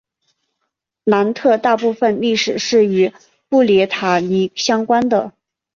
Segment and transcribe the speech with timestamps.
[1.03, 3.13] 南特大部分历史是与
[3.49, 5.33] 布列塔尼相关的。